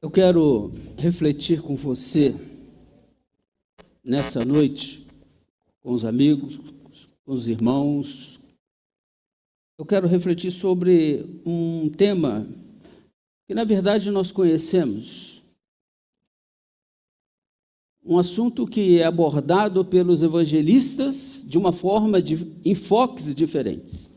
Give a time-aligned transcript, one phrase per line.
[0.00, 2.32] Eu quero refletir com você
[4.04, 5.04] nessa noite,
[5.82, 6.60] com os amigos,
[7.24, 8.38] com os irmãos.
[9.76, 12.46] Eu quero refletir sobre um tema
[13.48, 15.42] que, na verdade, nós conhecemos.
[18.04, 24.12] Um assunto que é abordado pelos evangelistas de uma forma de enfoques diferentes.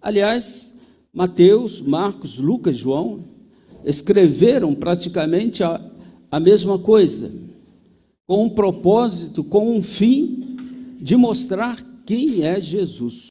[0.00, 0.74] Aliás,
[1.12, 3.35] Mateus, Marcos, Lucas, João
[3.86, 5.80] escreveram praticamente a,
[6.30, 7.32] a mesma coisa,
[8.26, 10.56] com um propósito, com um fim
[11.00, 13.30] de mostrar quem é Jesus,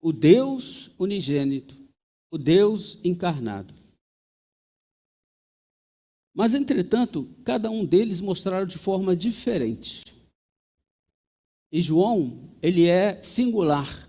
[0.00, 1.74] o Deus unigênito,
[2.30, 3.74] o Deus encarnado.
[6.34, 10.04] Mas, entretanto, cada um deles mostraram de forma diferente.
[11.70, 14.08] E João, ele é singular.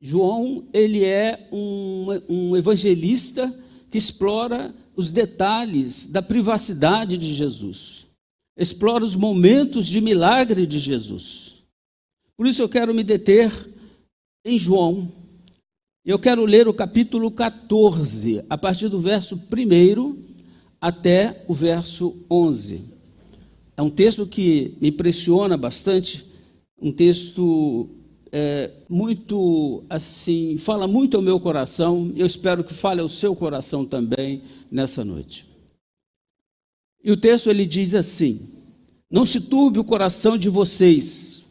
[0.00, 3.54] João, ele é um, um evangelista
[3.90, 8.06] que explora os detalhes da privacidade de Jesus,
[8.56, 11.54] explora os momentos de milagre de Jesus.
[12.36, 13.52] Por isso eu quero me deter
[14.44, 15.10] em João.
[16.04, 20.16] Eu quero ler o capítulo 14, a partir do verso 1
[20.80, 22.84] até o verso 11.
[23.76, 26.24] É um texto que me impressiona bastante,
[26.80, 27.88] um texto
[28.32, 32.12] é, muito assim, fala muito ao meu coração.
[32.16, 35.46] Eu espero que fale ao seu coração também nessa noite.
[37.02, 38.40] E o texto ele diz assim:
[39.10, 41.44] Não se turbe o coração de vocês.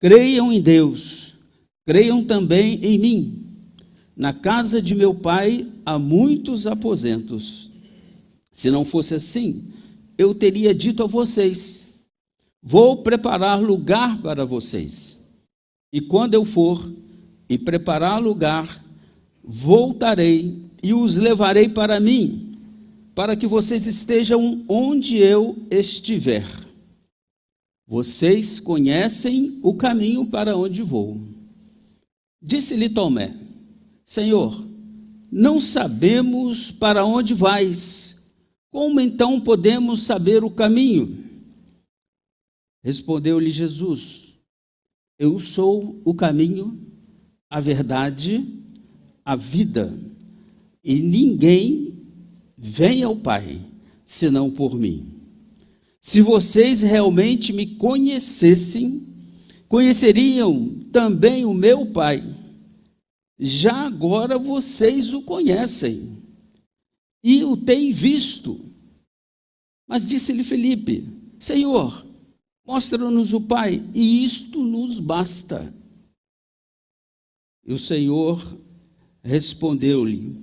[0.00, 1.34] Creiam em Deus.
[1.86, 3.44] Creiam também em mim.
[4.16, 7.70] Na casa de meu pai há muitos aposentos.
[8.52, 9.68] Se não fosse assim,
[10.16, 11.88] eu teria dito a vocês:
[12.62, 15.17] Vou preparar lugar para vocês.
[15.92, 16.92] E quando eu for
[17.48, 18.84] e preparar lugar,
[19.42, 22.58] voltarei e os levarei para mim,
[23.14, 26.46] para que vocês estejam onde eu estiver.
[27.86, 31.16] Vocês conhecem o caminho para onde vou.
[32.40, 33.34] Disse-lhe Tomé:
[34.04, 34.62] Senhor,
[35.32, 38.16] não sabemos para onde vais.
[38.70, 41.24] Como então podemos saber o caminho?
[42.84, 44.27] Respondeu-lhe Jesus:
[45.18, 46.78] eu sou o caminho,
[47.50, 48.46] a verdade,
[49.24, 49.92] a vida,
[50.84, 51.88] e ninguém
[52.56, 53.60] vem ao Pai
[54.04, 55.06] senão por mim.
[56.00, 59.06] Se vocês realmente me conhecessem,
[59.68, 62.24] conheceriam também o meu Pai.
[63.38, 66.16] Já agora vocês o conhecem
[67.22, 68.60] e o têm visto.
[69.86, 71.06] Mas disse-lhe Felipe:
[71.38, 72.07] Senhor,
[72.68, 75.72] Mostra-nos o Pai, e isto nos basta.
[77.64, 78.38] E o Senhor
[79.22, 80.36] respondeu-lhe: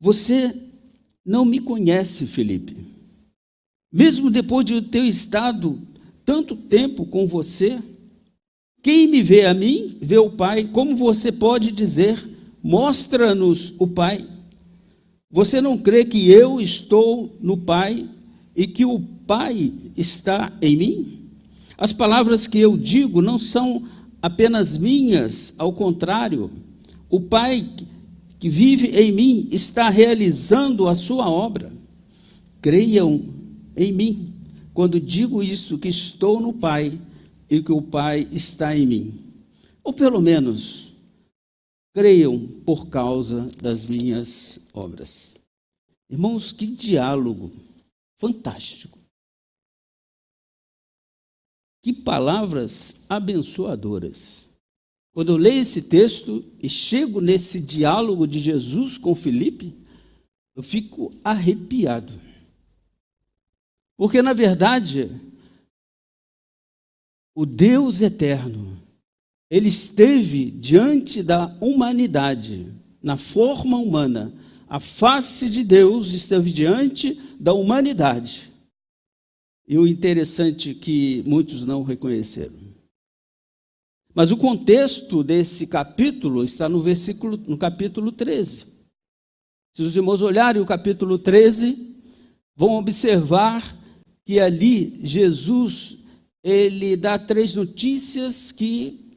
[0.00, 0.52] Você
[1.24, 2.76] não me conhece, Felipe.
[3.92, 5.80] Mesmo depois de eu ter estado
[6.24, 7.80] tanto tempo com você,
[8.82, 10.72] quem me vê a mim, vê o Pai.
[10.72, 12.18] Como você pode dizer,
[12.60, 14.28] mostra-nos o Pai?
[15.30, 18.10] Você não crê que eu estou no Pai
[18.56, 21.18] e que o Pai está em mim?
[21.76, 23.84] As palavras que eu digo não são
[24.22, 26.50] apenas minhas, ao contrário,
[27.10, 27.68] o Pai
[28.38, 31.70] que vive em mim está realizando a sua obra.
[32.62, 33.22] Creiam
[33.76, 34.32] em mim
[34.76, 37.00] quando digo isso, que estou no Pai
[37.48, 39.14] e que o Pai está em mim.
[39.82, 40.92] Ou pelo menos,
[41.94, 45.30] creiam por causa das minhas obras.
[46.10, 47.50] Irmãos, que diálogo
[48.16, 48.98] fantástico.
[51.82, 54.48] Que palavras abençoadoras.
[55.12, 59.74] Quando eu leio esse texto e chego nesse diálogo de Jesus com Felipe,
[60.54, 62.12] eu fico arrepiado.
[63.96, 65.10] Porque, na verdade,
[67.34, 68.78] o Deus eterno,
[69.50, 72.72] ele esteve diante da humanidade,
[73.02, 74.34] na forma humana,
[74.68, 78.50] a face de Deus esteve diante da humanidade.
[79.68, 82.54] E o interessante é que muitos não reconheceram.
[84.14, 88.66] Mas o contexto desse capítulo está no versículo no capítulo 13.
[89.74, 91.96] Se os irmãos olharem o capítulo 13,
[92.56, 93.76] vão observar
[94.24, 95.98] que ali Jesus
[96.42, 99.10] ele dá três notícias que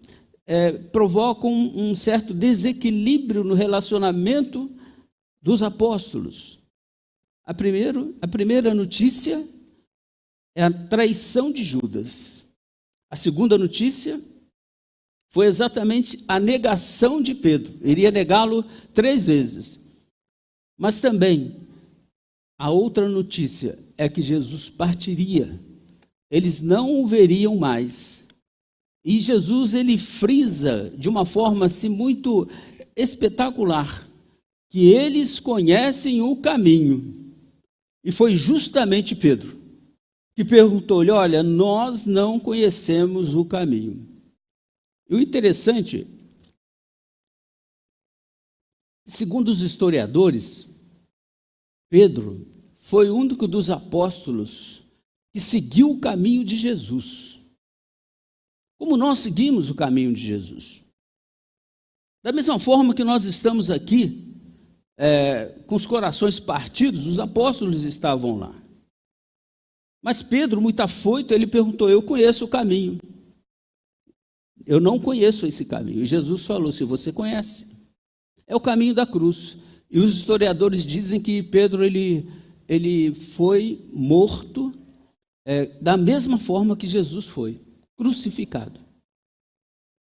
[0.46, 4.70] é, provocam um certo desequilíbrio no relacionamento
[5.42, 6.60] dos apóstolos.
[7.46, 9.44] A, primeiro, a primeira notícia
[10.56, 12.44] é a traição de Judas.
[13.10, 14.22] A segunda notícia
[15.32, 17.74] foi exatamente a negação de Pedro.
[17.82, 18.64] Iria negá-lo
[18.94, 19.80] três vezes.
[20.78, 21.68] Mas também
[22.58, 25.60] a outra notícia é que Jesus partiria.
[26.30, 28.28] Eles não o veriam mais.
[29.04, 32.48] E Jesus ele frisa de uma forma assim muito
[32.96, 34.09] espetacular
[34.70, 37.34] que eles conhecem o caminho.
[38.04, 39.60] E foi justamente Pedro
[40.40, 44.08] que perguntou-lhe: Olha, nós não conhecemos o caminho.
[45.10, 46.08] E o interessante,
[49.06, 50.70] segundo os historiadores,
[51.90, 54.82] Pedro foi o único dos apóstolos
[55.34, 57.38] que seguiu o caminho de Jesus.
[58.78, 60.82] Como nós seguimos o caminho de Jesus.
[62.24, 64.29] Da mesma forma que nós estamos aqui,
[65.02, 68.54] é, com os corações partidos, os apóstolos estavam lá.
[70.04, 73.00] Mas Pedro, muito afoito, ele perguntou: Eu conheço o caminho.
[74.66, 76.04] Eu não conheço esse caminho.
[76.04, 77.68] E Jesus falou: Se você conhece,
[78.46, 79.56] é o caminho da cruz.
[79.90, 82.30] E os historiadores dizem que Pedro ele,
[82.68, 84.70] ele foi morto
[85.46, 87.58] é, da mesma forma que Jesus foi,
[87.98, 88.80] crucificado.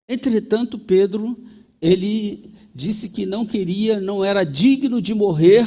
[0.07, 1.37] Entretanto, Pedro
[1.81, 5.67] ele disse que não queria, não era digno de morrer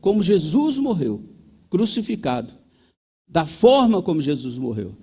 [0.00, 1.20] como Jesus morreu,
[1.68, 2.52] crucificado,
[3.28, 4.94] da forma como Jesus morreu.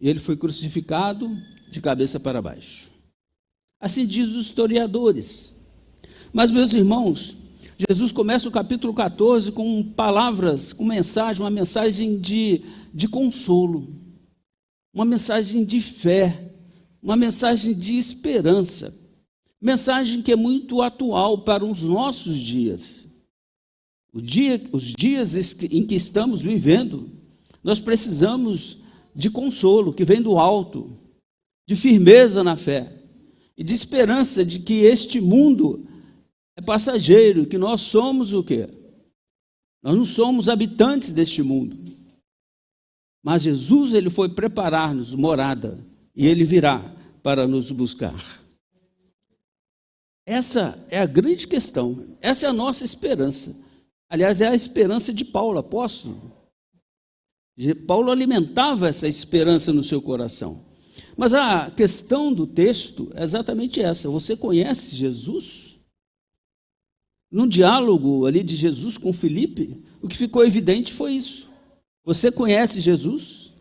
[0.00, 1.28] Ele foi crucificado
[1.70, 2.90] de cabeça para baixo.
[3.80, 5.52] Assim diz os historiadores.
[6.32, 7.36] Mas, meus irmãos,
[7.88, 12.62] Jesus começa o capítulo 14 com palavras, com mensagem, uma mensagem de,
[12.92, 13.88] de consolo,
[14.94, 16.52] uma mensagem de fé,
[17.02, 18.94] uma mensagem de esperança.
[19.66, 23.04] Mensagem que é muito atual para os nossos dias.
[24.14, 27.10] Dia, os dias em que estamos vivendo,
[27.64, 28.78] nós precisamos
[29.12, 30.96] de consolo que vem do alto,
[31.68, 33.02] de firmeza na fé
[33.56, 35.82] e de esperança de que este mundo
[36.56, 38.68] é passageiro, que nós somos o quê?
[39.82, 41.76] Nós não somos habitantes deste mundo.
[43.20, 45.74] Mas Jesus ele foi preparar-nos morada
[46.14, 48.45] e ele virá para nos buscar.
[50.26, 53.56] Essa é a grande questão, essa é a nossa esperança.
[54.08, 56.20] Aliás, é a esperança de Paulo, apóstolo.
[57.86, 60.66] Paulo alimentava essa esperança no seu coração.
[61.16, 65.78] Mas a questão do texto é exatamente essa: você conhece Jesus?
[67.30, 71.48] No diálogo ali de Jesus com Felipe, o que ficou evidente foi isso.
[72.04, 73.52] Você conhece Jesus?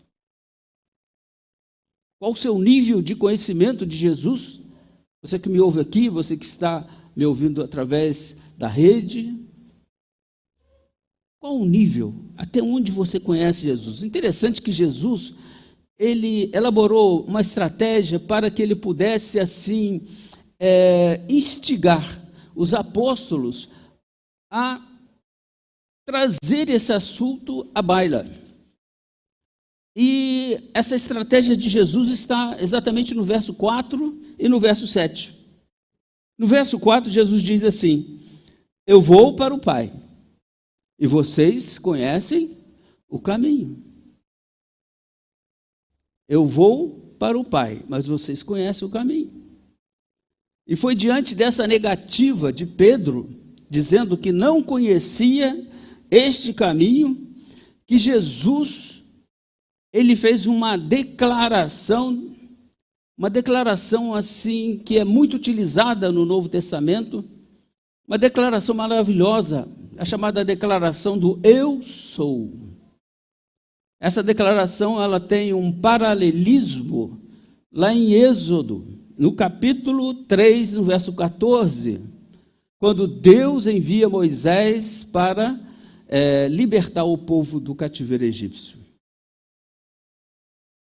[2.19, 4.64] Qual o seu nível de conhecimento de Jesus?
[5.25, 6.85] Você que me ouve aqui, você que está
[7.15, 9.35] me ouvindo através da rede.
[11.39, 12.13] Qual o nível?
[12.37, 14.03] Até onde você conhece Jesus?
[14.03, 15.33] Interessante que Jesus
[15.97, 20.05] ele elaborou uma estratégia para que ele pudesse assim
[20.59, 22.21] é, instigar
[22.53, 23.69] os apóstolos
[24.51, 24.79] a
[26.05, 28.29] trazer esse assunto à baila.
[29.97, 35.33] E essa estratégia de Jesus está exatamente no verso 4 e no verso 7.
[36.37, 38.19] No verso 4, Jesus diz assim:
[38.85, 39.91] Eu vou para o Pai,
[40.99, 42.57] e vocês conhecem
[43.07, 43.83] o caminho.
[46.27, 49.31] Eu vou para o Pai, mas vocês conhecem o caminho.
[50.67, 53.29] E foi diante dessa negativa de Pedro,
[53.69, 55.69] dizendo que não conhecia
[56.09, 57.35] este caminho,
[57.85, 59.03] que Jesus
[59.93, 62.34] ele fez uma declaração,
[63.17, 67.23] uma declaração assim que é muito utilizada no Novo Testamento,
[68.07, 69.67] uma declaração maravilhosa,
[69.97, 72.51] a chamada declaração do eu sou.
[73.99, 77.19] Essa declaração ela tem um paralelismo
[77.71, 78.85] lá em Êxodo,
[79.17, 82.03] no capítulo 3, no verso 14,
[82.77, 85.59] quando Deus envia Moisés para
[86.07, 88.77] é, libertar o povo do cativeiro egípcio.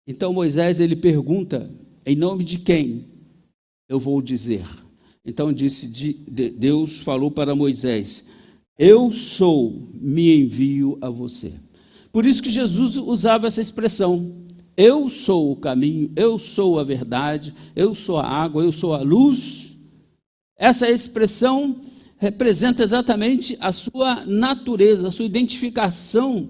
[0.06, 1.68] Então Moisés ele pergunta:
[2.08, 3.04] em nome de quem
[3.86, 4.64] eu vou dizer?
[5.24, 8.24] Então disse Deus falou para Moisés:
[8.78, 11.52] Eu sou, me envio a você.
[12.10, 17.52] Por isso que Jesus usava essa expressão: Eu sou o caminho, eu sou a verdade,
[17.76, 19.76] eu sou a água, eu sou a luz.
[20.56, 21.82] Essa expressão
[22.16, 26.48] representa exatamente a sua natureza, a sua identificação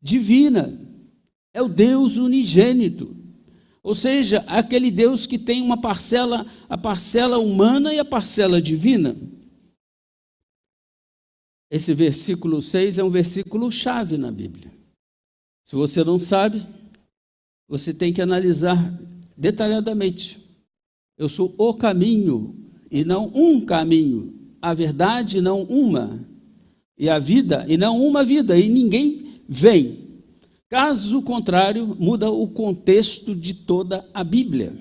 [0.00, 0.80] divina
[1.52, 3.15] é o Deus unigênito.
[3.86, 9.16] Ou seja, aquele Deus que tem uma parcela, a parcela humana e a parcela divina.
[11.70, 14.72] Esse versículo 6 é um versículo chave na Bíblia.
[15.64, 16.66] Se você não sabe,
[17.68, 18.76] você tem que analisar
[19.36, 20.40] detalhadamente.
[21.16, 26.26] Eu sou o caminho e não um caminho, a verdade não uma.
[26.98, 30.05] e a vida, e não uma vida, e ninguém vem.
[30.68, 34.74] Caso contrário, muda o contexto de toda a Bíblia.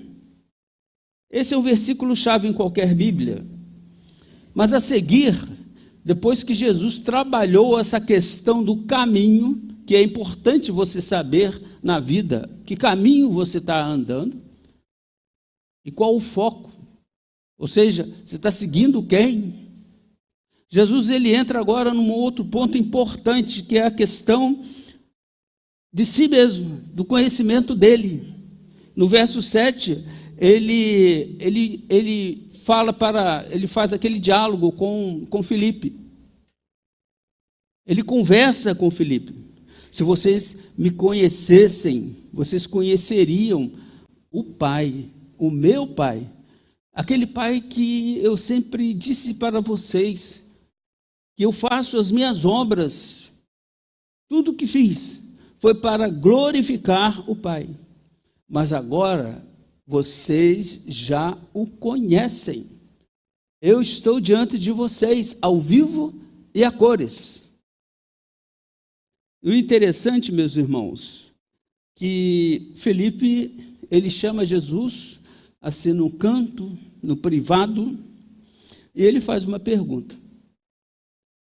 [1.29, 3.45] Esse é um versículo chave em qualquer Bíblia.
[4.53, 5.35] Mas a seguir,
[6.03, 12.49] depois que Jesus trabalhou essa questão do caminho, que é importante você saber na vida,
[12.65, 14.41] que caminho você está andando
[15.85, 16.71] e qual o foco.
[17.59, 19.53] Ou seja, você está seguindo quem?
[20.67, 24.59] Jesus ele entra agora num outro ponto importante, que é a questão
[25.95, 28.27] de si mesmo, do conhecimento dele.
[28.93, 30.03] No verso 7,
[30.37, 35.97] ele, ele, ele fala para, ele faz aquele diálogo com, com Felipe.
[37.87, 39.33] Ele conversa com Felipe.
[39.89, 43.71] Se vocês me conhecessem, vocês conheceriam
[44.29, 46.27] o Pai, o meu Pai.
[46.91, 50.43] Aquele Pai que eu sempre disse para vocês,
[51.37, 53.31] que eu faço as minhas obras,
[54.27, 55.23] tudo que fiz
[55.57, 57.69] foi para glorificar o Pai.
[58.47, 59.43] Mas agora
[59.85, 62.67] vocês já o conhecem.
[63.61, 66.13] Eu estou diante de vocês, ao vivo
[66.53, 67.43] e a cores.
[69.41, 71.31] E o interessante, meus irmãos,
[71.95, 73.53] que Felipe,
[73.89, 75.19] ele chama Jesus
[75.61, 77.97] assim no canto, no privado,
[78.93, 80.15] e ele faz uma pergunta.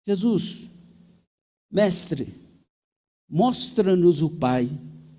[0.07, 0.71] Jesus,
[1.71, 2.33] mestre,
[3.29, 4.69] mostra-nos o Pai,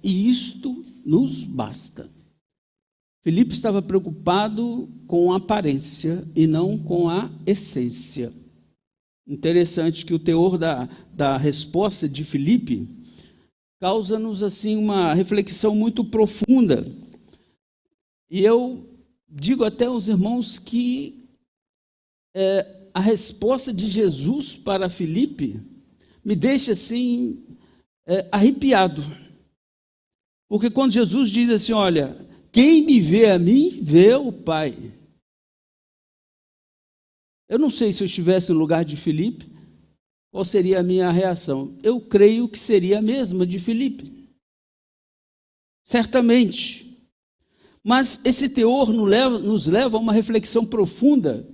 [0.03, 2.09] e isto nos basta.
[3.23, 8.31] Filipe estava preocupado com a aparência e não com a essência.
[9.27, 12.87] Interessante que o teor da, da resposta de Filipe
[13.81, 16.89] causa-nos assim uma reflexão muito profunda.
[18.29, 18.87] E eu
[19.27, 21.29] digo até aos irmãos que
[22.33, 25.59] é, a resposta de Jesus para Filipe
[26.23, 27.45] me deixa assim
[28.07, 29.03] é, arrepiado.
[30.49, 32.17] Porque quando Jesus diz assim: Olha,
[32.51, 34.75] quem me vê a mim, vê o Pai.
[37.49, 39.45] Eu não sei se eu estivesse no lugar de Filipe,
[40.31, 41.77] qual seria a minha reação.
[41.83, 44.27] Eu creio que seria a mesma de Filipe.
[45.83, 46.85] Certamente.
[47.83, 51.47] Mas esse teor nos leva a uma reflexão profunda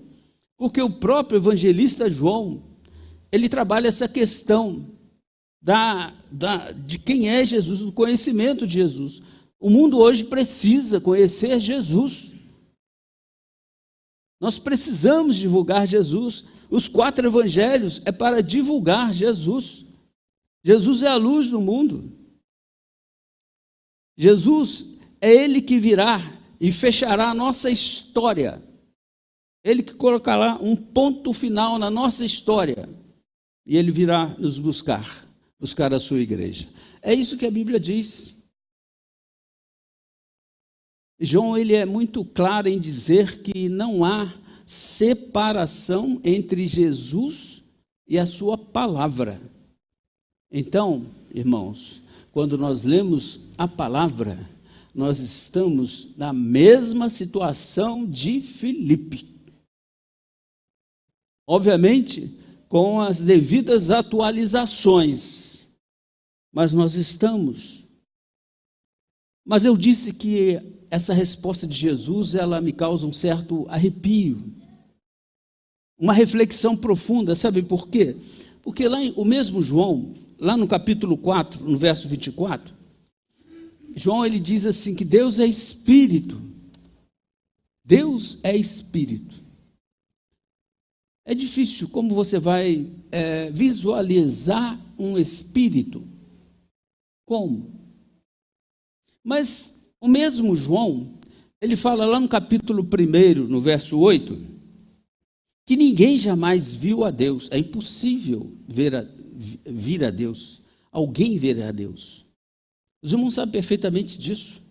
[0.64, 2.64] porque o próprio evangelista João,
[3.32, 4.93] ele trabalha essa questão
[5.64, 9.22] da, da, de quem é Jesus, do conhecimento de Jesus.
[9.60, 12.34] O mundo hoje precisa conhecer Jesus.
[14.42, 16.44] Nós precisamos divulgar Jesus.
[16.70, 19.86] Os quatro evangelhos é para divulgar Jesus.
[20.64, 22.12] Jesus é a luz do mundo.
[24.18, 26.20] Jesus é ele que virá
[26.60, 28.62] e fechará a nossa história
[29.64, 32.90] ele que colocará um ponto final na nossa história
[33.66, 35.26] e ele virá nos buscar,
[35.64, 36.68] buscar a sua igreja.
[37.02, 38.34] É isso que a Bíblia diz.
[41.18, 47.64] João ele é muito claro em dizer que não há separação entre Jesus
[48.06, 49.40] e a sua palavra.
[50.52, 52.02] Então, irmãos,
[52.34, 54.38] quando nós lemos a palavra,
[54.94, 59.26] nós estamos na mesma situação de Filipe.
[61.48, 65.53] Obviamente, com as devidas atualizações.
[66.54, 67.84] Mas nós estamos.
[69.44, 74.40] Mas eu disse que essa resposta de Jesus, ela me causa um certo arrepio.
[75.98, 78.16] Uma reflexão profunda, sabe por quê?
[78.62, 82.76] Porque lá o mesmo João, lá no capítulo 4, no verso 24,
[83.96, 86.42] João ele diz assim que Deus é espírito.
[87.84, 89.44] Deus é espírito.
[91.26, 96.13] É difícil como você vai é, visualizar um espírito.
[97.26, 97.72] Como?
[99.24, 101.14] Mas o mesmo João,
[101.62, 104.38] ele fala lá no capítulo 1, no verso 8,
[105.66, 107.48] que ninguém jamais viu a Deus.
[107.52, 109.08] É impossível ver a,
[109.66, 110.62] vir a Deus.
[110.92, 112.26] Alguém ver a Deus.
[113.02, 114.62] Os irmãos sabem perfeitamente disso.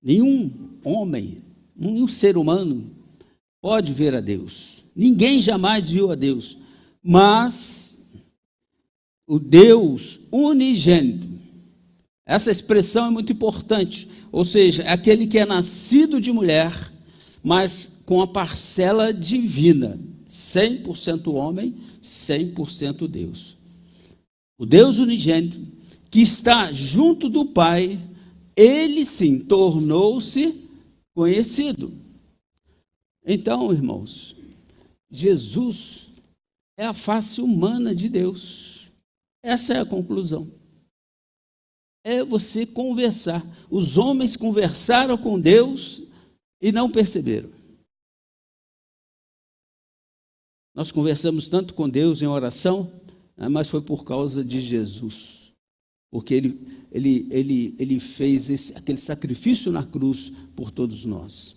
[0.00, 1.42] Nenhum homem,
[1.76, 2.94] nenhum ser humano
[3.60, 4.84] pode ver a Deus.
[4.94, 6.58] Ninguém jamais viu a Deus.
[7.02, 7.97] Mas
[9.28, 11.28] o Deus unigênito,
[12.26, 14.08] essa expressão é muito importante.
[14.32, 16.72] Ou seja, é aquele que é nascido de mulher,
[17.42, 19.98] mas com a parcela divina.
[20.28, 23.56] 100% homem, 100% Deus.
[24.58, 25.60] O Deus unigênito,
[26.10, 27.98] que está junto do Pai,
[28.56, 30.54] ele sim tornou-se
[31.14, 31.92] conhecido.
[33.26, 34.36] Então, irmãos,
[35.10, 36.08] Jesus,
[36.76, 38.77] é a face humana de Deus.
[39.42, 40.50] Essa é a conclusão.
[42.04, 43.44] É você conversar.
[43.70, 46.02] Os homens conversaram com Deus
[46.60, 47.50] e não perceberam.
[50.74, 52.92] Nós conversamos tanto com Deus em oração,
[53.36, 55.52] né, mas foi por causa de Jesus.
[56.10, 61.56] Porque ele, ele, ele, ele fez esse, aquele sacrifício na cruz por todos nós.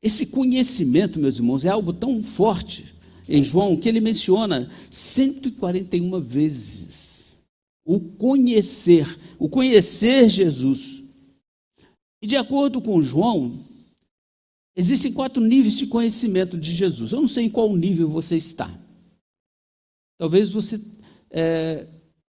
[0.00, 2.94] Esse conhecimento, meus irmãos, é algo tão forte
[3.28, 7.18] em João que ele menciona 141 vezes
[7.88, 11.02] o conhecer, o conhecer Jesus.
[12.20, 13.58] E de acordo com João,
[14.76, 17.12] existem quatro níveis de conhecimento de Jesus.
[17.12, 18.70] Eu não sei em qual nível você está.
[20.18, 20.78] Talvez você,
[21.30, 21.86] é,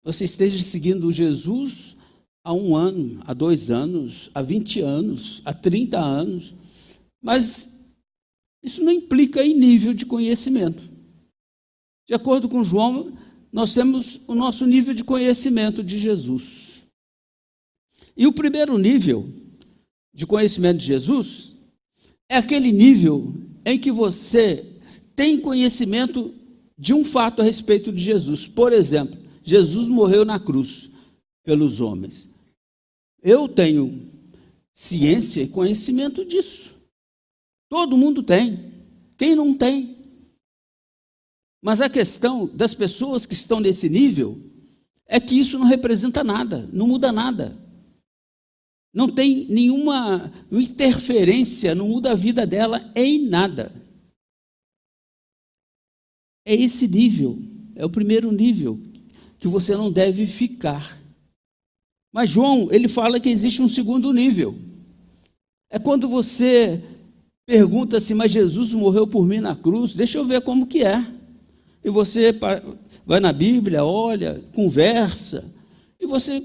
[0.05, 1.97] você esteja seguindo Jesus
[2.45, 6.55] há um ano, há dois anos, há 20 anos, há 30 anos.
[7.23, 7.76] Mas
[8.67, 10.83] isso não implica em nível de conhecimento.
[12.09, 13.17] De acordo com João,
[13.53, 16.83] nós temos o nosso nível de conhecimento de Jesus.
[18.17, 19.29] E o primeiro nível
[20.13, 21.53] de conhecimento de Jesus
[22.29, 23.33] é aquele nível
[23.65, 24.67] em que você
[25.15, 26.35] tem conhecimento
[26.77, 28.49] de um fato a respeito de Jesus.
[28.49, 30.91] Por exemplo, Jesus morreu na cruz
[31.45, 32.29] pelos homens.
[33.23, 34.11] Eu tenho
[34.75, 36.76] ciência e conhecimento disso.
[37.69, 38.73] Todo mundo tem.
[39.17, 39.97] Quem não tem?
[41.63, 44.39] Mas a questão das pessoas que estão nesse nível
[45.07, 47.53] é que isso não representa nada, não muda nada.
[48.95, 53.71] Não tem nenhuma interferência, não muda a vida dela em nada.
[56.45, 57.39] É esse nível,
[57.75, 58.81] é o primeiro nível
[59.39, 60.99] que você não deve ficar.
[62.13, 64.55] Mas João, ele fala que existe um segundo nível.
[65.69, 66.83] É quando você
[67.47, 71.07] pergunta assim, mas Jesus morreu por mim na cruz, deixa eu ver como que é.
[71.83, 72.35] E você
[73.07, 75.45] vai na Bíblia, olha, conversa,
[76.01, 76.43] e você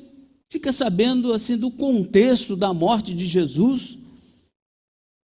[0.47, 3.97] fica sabendo assim do contexto da morte de Jesus,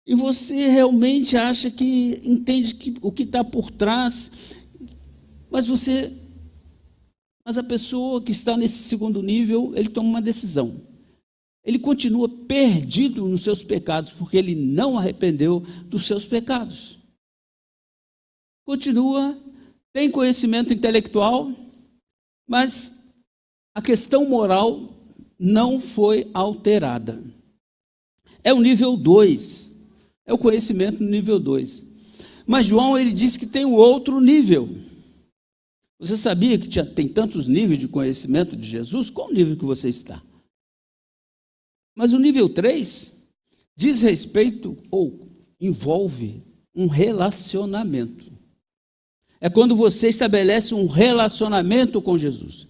[0.07, 4.55] e você realmente acha que entende que, o que está por trás,
[5.51, 6.13] mas você,
[7.45, 10.96] mas a pessoa que está nesse segundo nível, ele toma uma decisão
[11.67, 17.01] ele continua perdido nos seus pecados, porque ele não arrependeu dos seus pecados.
[18.65, 19.37] Continua,
[19.93, 21.51] tem conhecimento intelectual,
[22.49, 23.01] mas
[23.75, 24.81] a questão moral
[25.37, 27.21] não foi alterada.
[28.45, 29.69] É o nível 2.
[30.25, 31.83] É o conhecimento no nível 2.
[32.47, 34.69] Mas João ele diz que tem um outro nível.
[35.99, 39.11] Você sabia que tinha, tem tantos níveis de conhecimento de Jesus?
[39.11, 40.23] Qual nível que você está?
[41.97, 43.17] Mas o nível 3
[43.75, 45.27] diz respeito ou
[45.61, 46.39] envolve
[46.75, 48.27] um relacionamento.
[49.41, 52.67] É quando você estabelece um relacionamento com Jesus.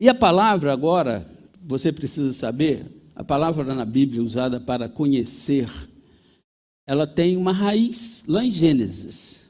[0.00, 1.26] E a palavra agora,
[1.62, 5.70] você precisa saber, a palavra na Bíblia usada para conhecer,
[6.86, 9.44] ela tem uma raiz lá em Gênesis.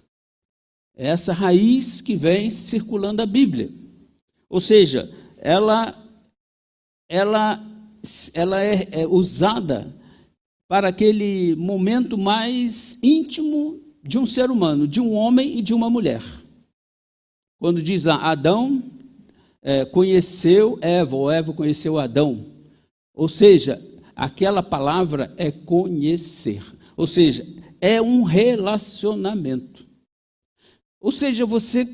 [0.97, 3.71] É essa raiz que vem circulando a Bíblia.
[4.49, 6.06] Ou seja, ela
[7.09, 7.65] ela,
[8.35, 9.95] ela é, é usada
[10.69, 15.89] para aquele momento mais íntimo de um ser humano, de um homem e de uma
[15.89, 16.23] mulher.
[17.59, 18.83] Quando diz lá, Adão
[19.63, 22.45] é, conheceu Eva, ou Eva conheceu Adão.
[23.15, 23.81] Ou seja,
[24.15, 26.63] aquela palavra é conhecer.
[26.97, 27.47] Ou seja,
[27.81, 29.87] é um relacionamento.
[31.01, 31.89] Ou seja, você,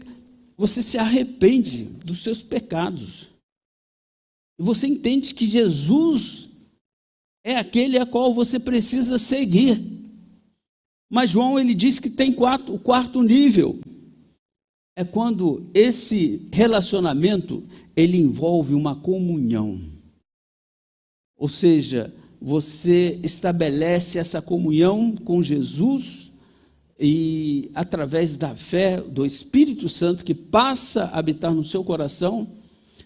[0.56, 3.28] você se arrepende dos seus pecados.
[4.58, 6.48] E você entende que Jesus
[7.44, 9.82] é aquele a qual você precisa seguir.
[11.10, 13.78] Mas João ele diz que tem quatro, o quarto nível.
[14.96, 17.62] É quando esse relacionamento
[17.96, 19.80] ele envolve uma comunhão.
[21.36, 26.30] Ou seja, você estabelece essa comunhão com Jesus
[26.98, 32.48] e através da fé do Espírito Santo que passa a habitar no seu coração,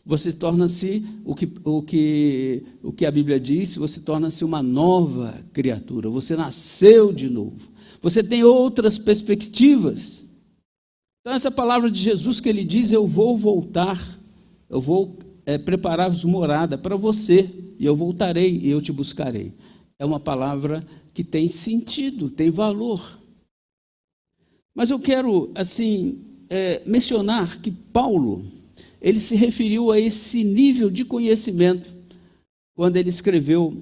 [0.07, 5.35] você torna-se o que, o, que, o que a Bíblia diz, você torna-se uma nova
[5.53, 7.67] criatura, você nasceu de novo,
[8.01, 10.23] você tem outras perspectivas.
[11.21, 14.01] Então, essa palavra de Jesus que ele diz: Eu vou voltar,
[14.71, 19.51] eu vou é, preparar-vos morada para você, e eu voltarei e eu te buscarei.
[19.99, 23.19] É uma palavra que tem sentido, tem valor.
[24.73, 28.45] Mas eu quero, assim, é, mencionar que Paulo,
[29.01, 31.95] ele se referiu a esse nível de conhecimento
[32.75, 33.73] quando ele escreveu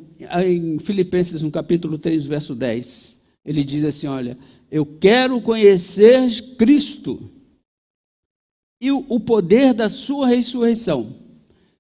[0.47, 3.23] em Filipenses, no capítulo 3, verso 10.
[3.45, 4.37] Ele diz assim: Olha,
[4.71, 7.31] eu quero conhecer Cristo
[8.81, 11.15] e o poder da sua ressurreição.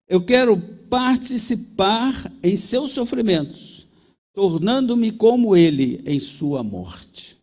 [0.09, 0.57] Eu quero
[0.89, 3.87] participar em seus sofrimentos,
[4.33, 7.37] tornando-me como ele em sua morte.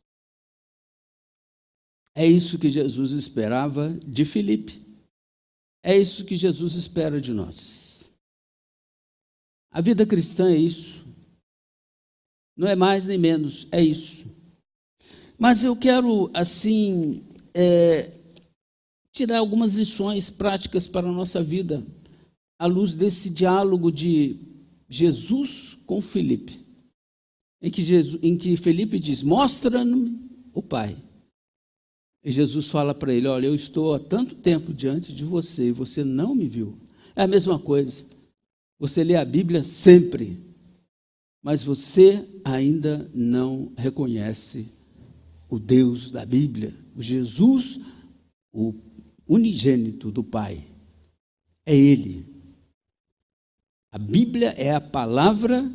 [2.15, 4.90] É isso que Jesus esperava de Filipe.
[5.83, 8.11] É isso que Jesus espera de nós.
[9.71, 11.05] A vida cristã é isso.
[12.55, 14.25] Não é mais nem menos, é isso.
[15.39, 18.11] Mas eu quero, assim, é,
[19.11, 21.83] tirar algumas lições práticas para a nossa vida,
[22.59, 24.39] à luz desse diálogo de
[24.87, 26.59] Jesus com Felipe,
[27.61, 30.19] em que, Jesus, em que Felipe diz: Mostra-me
[30.53, 30.97] o Pai.
[32.23, 35.71] E Jesus fala para ele: Olha, eu estou há tanto tempo diante de você e
[35.71, 36.73] você não me viu.
[37.15, 38.03] É a mesma coisa.
[38.79, 40.39] Você lê a Bíblia sempre,
[41.41, 44.67] mas você ainda não reconhece
[45.49, 47.79] o Deus da Bíblia, o Jesus,
[48.53, 48.73] o
[49.27, 50.65] unigênito do Pai.
[51.65, 52.25] É Ele.
[53.91, 55.69] A Bíblia é a palavra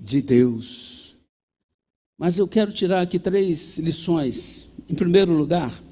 [0.00, 1.16] de Deus.
[2.18, 4.68] Mas eu quero tirar aqui três lições.
[4.88, 5.82] Em primeiro lugar,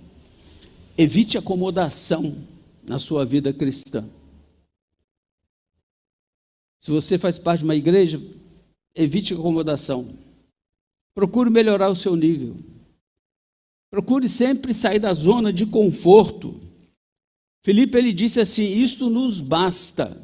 [0.96, 2.36] evite acomodação
[2.86, 4.04] na sua vida cristã.
[6.78, 8.20] Se você faz parte de uma igreja,
[8.94, 10.08] evite acomodação.
[11.14, 12.54] Procure melhorar o seu nível.
[13.90, 16.60] Procure sempre sair da zona de conforto.
[17.64, 20.20] Felipe ele disse assim: Isto nos basta.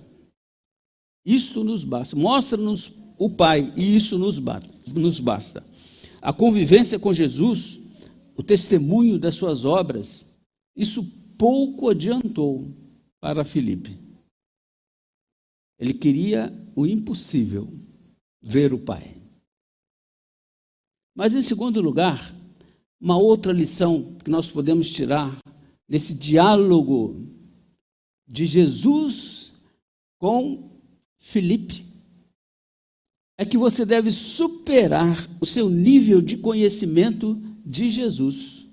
[1.25, 2.17] Isto nos basta.
[2.17, 5.63] Mostra-nos o Pai, e isso nos basta.
[6.21, 7.79] A convivência com Jesus,
[8.39, 10.25] o testemunho das suas obras,
[10.77, 11.05] isso
[11.37, 12.65] pouco adiantou
[13.21, 13.97] para Felipe.
[15.77, 17.67] Ele queria o impossível,
[18.41, 19.21] ver o Pai.
[21.17, 22.33] Mas, em segundo lugar,
[23.01, 25.37] uma outra lição que nós podemos tirar
[25.89, 27.17] nesse diálogo
[28.25, 29.53] de Jesus
[30.17, 30.81] com
[31.17, 31.85] Filipe
[33.37, 37.35] é que você deve superar o seu nível de conhecimento
[37.69, 38.67] de Jesus.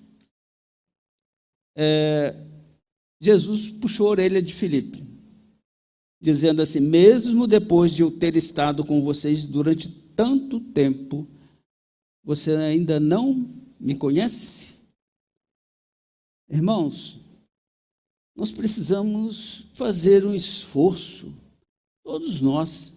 [1.76, 2.34] É,
[3.22, 5.04] Jesus puxou a orelha de Filipe,
[6.22, 11.28] dizendo assim: mesmo depois de eu ter estado com vocês durante tanto tempo,
[12.24, 14.76] você ainda não me conhece?
[16.50, 17.20] Irmãos,
[18.34, 21.34] nós precisamos fazer um esforço,
[22.02, 22.94] todos nós.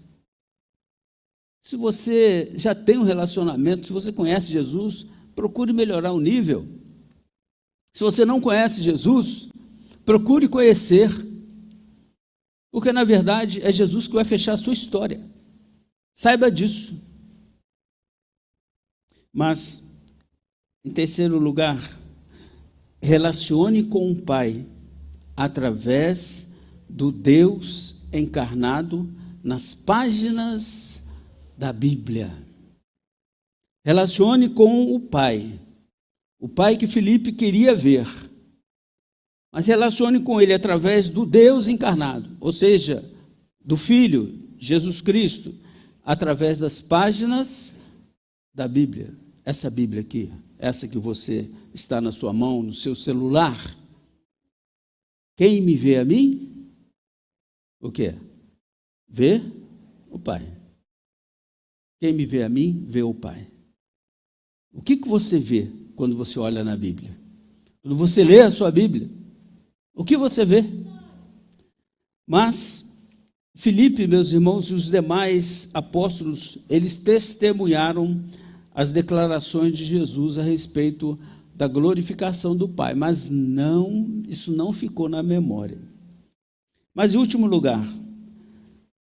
[1.64, 5.06] Se você já tem um relacionamento, se você conhece Jesus,
[5.38, 6.66] procure melhorar o nível.
[7.94, 9.48] Se você não conhece Jesus,
[10.04, 11.08] procure conhecer.
[12.72, 15.24] Porque na verdade é Jesus que vai fechar a sua história.
[16.12, 16.96] Saiba disso.
[19.32, 19.80] Mas,
[20.84, 21.96] em terceiro lugar,
[23.00, 24.68] relacione com o Pai
[25.36, 26.48] através
[26.88, 29.08] do Deus encarnado
[29.40, 31.04] nas páginas
[31.56, 32.47] da Bíblia.
[33.88, 35.58] Relacione com o Pai,
[36.38, 38.06] o Pai que Felipe queria ver,
[39.50, 43.02] mas relacione com ele através do Deus encarnado, ou seja,
[43.64, 45.54] do Filho, Jesus Cristo,
[46.04, 47.74] através das páginas
[48.52, 49.08] da Bíblia.
[49.42, 53.56] Essa Bíblia aqui essa que você está na sua mão, no seu celular.
[55.36, 56.68] Quem me vê a mim?
[57.80, 58.10] O que?
[59.08, 59.40] Vê
[60.10, 60.44] o Pai.
[62.00, 63.57] Quem me vê a mim, vê o Pai.
[64.72, 67.16] O que, que você vê quando você olha na Bíblia?
[67.82, 69.10] Quando você lê a sua Bíblia,
[69.94, 70.64] o que você vê?
[72.26, 72.84] Mas
[73.54, 78.22] Filipe, meus irmãos, e os demais apóstolos, eles testemunharam
[78.72, 81.18] as declarações de Jesus a respeito
[81.56, 85.78] da glorificação do Pai, mas não, isso não ficou na memória.
[86.94, 87.84] Mas em último lugar,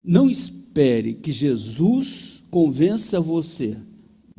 [0.02, 3.78] não espere que Jesus convença você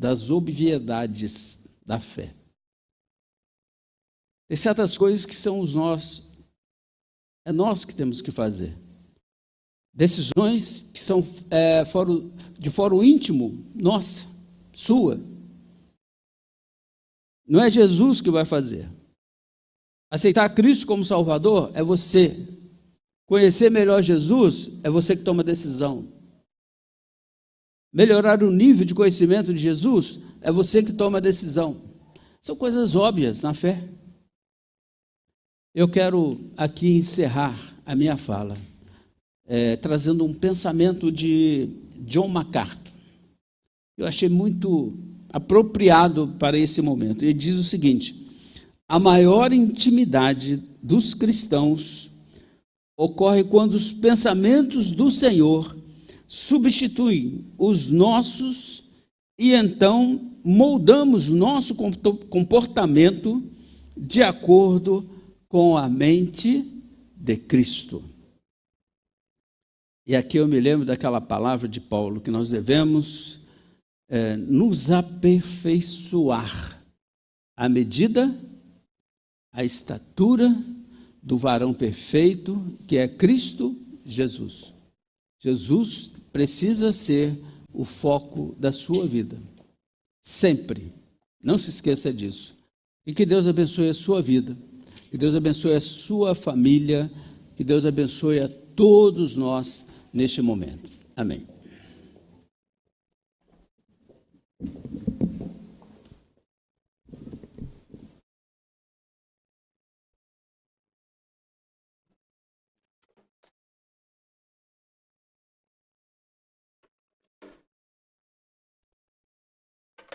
[0.01, 2.33] das obviedades da fé.
[4.49, 6.23] Tem certas coisas que são os nós,
[7.45, 8.75] é nós que temos que fazer.
[9.93, 11.83] Decisões que são é,
[12.57, 14.25] de foro íntimo, nossa
[14.73, 15.19] sua.
[17.47, 18.89] Não é Jesus que vai fazer.
[20.09, 22.35] Aceitar Cristo como Salvador é você.
[23.27, 26.20] Conhecer melhor Jesus é você que toma decisão.
[27.93, 31.81] Melhorar o nível de conhecimento de Jesus é você que toma a decisão.
[32.41, 33.83] São coisas óbvias na fé.
[35.75, 38.55] Eu quero aqui encerrar a minha fala
[39.51, 42.93] é, trazendo um pensamento de John MacArthur.
[43.97, 44.93] Eu achei muito
[45.29, 47.23] apropriado para esse momento.
[47.23, 48.15] Ele diz o seguinte:
[48.87, 52.09] a maior intimidade dos cristãos
[52.97, 55.75] ocorre quando os pensamentos do Senhor
[56.31, 58.85] substituem os nossos
[59.37, 63.43] e então moldamos nosso comportamento
[63.97, 65.09] de acordo
[65.49, 66.65] com a mente
[67.13, 68.01] de Cristo.
[70.07, 73.39] E aqui eu me lembro daquela palavra de Paulo, que nós devemos
[74.07, 76.81] é, nos aperfeiçoar
[77.57, 78.33] à medida,
[79.51, 80.55] a estatura
[81.21, 84.79] do varão perfeito, que é Cristo Jesus.
[85.41, 87.37] Jesus precisa ser
[87.73, 89.37] o foco da sua vida.
[90.21, 90.93] Sempre.
[91.43, 92.55] Não se esqueça disso.
[93.05, 94.55] E que Deus abençoe a sua vida.
[95.09, 97.11] Que Deus abençoe a sua família.
[97.55, 100.89] Que Deus abençoe a todos nós neste momento.
[101.15, 101.47] Amém.